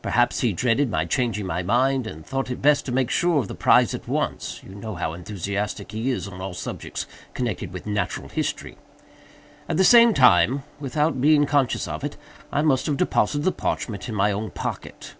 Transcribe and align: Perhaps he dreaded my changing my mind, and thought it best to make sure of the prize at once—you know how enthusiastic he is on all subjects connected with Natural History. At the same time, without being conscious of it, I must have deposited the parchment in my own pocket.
Perhaps 0.00 0.40
he 0.40 0.54
dreaded 0.54 0.90
my 0.90 1.04
changing 1.04 1.44
my 1.44 1.62
mind, 1.62 2.06
and 2.06 2.24
thought 2.24 2.50
it 2.50 2.62
best 2.62 2.86
to 2.86 2.90
make 2.90 3.10
sure 3.10 3.38
of 3.38 3.48
the 3.48 3.54
prize 3.54 3.92
at 3.92 4.08
once—you 4.08 4.74
know 4.74 4.94
how 4.94 5.12
enthusiastic 5.12 5.92
he 5.92 6.08
is 6.10 6.26
on 6.26 6.40
all 6.40 6.54
subjects 6.54 7.04
connected 7.34 7.70
with 7.70 7.86
Natural 7.86 8.30
History. 8.30 8.78
At 9.68 9.76
the 9.76 9.84
same 9.84 10.14
time, 10.14 10.62
without 10.80 11.20
being 11.20 11.44
conscious 11.44 11.86
of 11.86 12.02
it, 12.02 12.16
I 12.50 12.62
must 12.62 12.86
have 12.86 12.96
deposited 12.96 13.44
the 13.44 13.52
parchment 13.52 14.08
in 14.08 14.14
my 14.14 14.32
own 14.32 14.52
pocket. 14.52 15.16